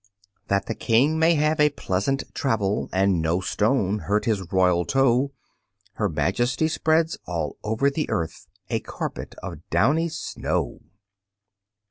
[0.47, 5.31] That the King may have pleasant travel, And no stone hurt his royal toe,
[5.93, 10.79] Her Majesty spreads all over the earth, A carpet of downy snow.